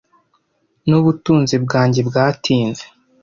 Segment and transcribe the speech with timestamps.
[0.87, 2.83] nubutunzi bwanjye bwatinze